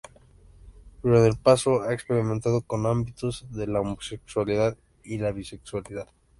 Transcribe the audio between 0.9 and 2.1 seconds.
Pero en el pasado he